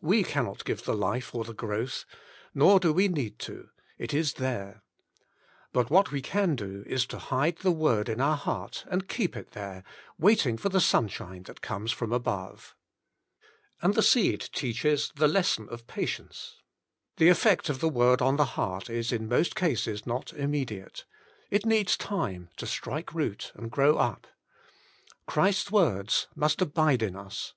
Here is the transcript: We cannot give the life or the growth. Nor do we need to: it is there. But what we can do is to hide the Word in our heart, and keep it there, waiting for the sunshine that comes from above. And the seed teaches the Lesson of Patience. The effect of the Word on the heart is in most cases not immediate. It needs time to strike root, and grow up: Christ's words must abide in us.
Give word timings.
We 0.00 0.24
cannot 0.24 0.64
give 0.64 0.84
the 0.86 0.94
life 0.96 1.34
or 1.34 1.44
the 1.44 1.52
growth. 1.52 2.06
Nor 2.54 2.80
do 2.80 2.94
we 2.94 3.08
need 3.08 3.38
to: 3.40 3.68
it 3.98 4.14
is 4.14 4.32
there. 4.32 4.82
But 5.74 5.90
what 5.90 6.10
we 6.10 6.22
can 6.22 6.56
do 6.56 6.82
is 6.86 7.04
to 7.08 7.18
hide 7.18 7.58
the 7.58 7.70
Word 7.70 8.08
in 8.08 8.22
our 8.22 8.38
heart, 8.38 8.86
and 8.90 9.06
keep 9.06 9.36
it 9.36 9.50
there, 9.50 9.84
waiting 10.18 10.56
for 10.56 10.70
the 10.70 10.80
sunshine 10.80 11.42
that 11.42 11.60
comes 11.60 11.92
from 11.92 12.10
above. 12.10 12.74
And 13.82 13.92
the 13.92 14.02
seed 14.02 14.40
teaches 14.54 15.12
the 15.14 15.28
Lesson 15.28 15.68
of 15.68 15.86
Patience. 15.86 16.62
The 17.18 17.28
effect 17.28 17.68
of 17.68 17.80
the 17.80 17.90
Word 17.90 18.22
on 18.22 18.36
the 18.36 18.56
heart 18.56 18.88
is 18.88 19.12
in 19.12 19.28
most 19.28 19.54
cases 19.54 20.06
not 20.06 20.32
immediate. 20.32 21.04
It 21.50 21.66
needs 21.66 21.98
time 21.98 22.48
to 22.56 22.66
strike 22.66 23.12
root, 23.12 23.52
and 23.54 23.70
grow 23.70 23.98
up: 23.98 24.26
Christ's 25.26 25.70
words 25.70 26.28
must 26.34 26.62
abide 26.62 27.02
in 27.02 27.14
us. 27.14 27.52